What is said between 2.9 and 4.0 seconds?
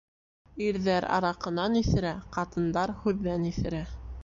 һүҙҙән иҫерә.